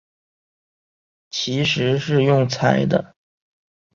[1.29, 3.13] 其实是用猜的